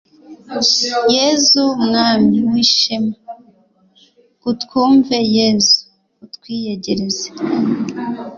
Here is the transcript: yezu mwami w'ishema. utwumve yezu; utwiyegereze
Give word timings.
yezu 1.15 1.63
mwami 1.85 2.37
w'ishema. 2.51 3.15
utwumve 4.49 5.17
yezu; 5.35 5.77
utwiyegereze 6.25 7.27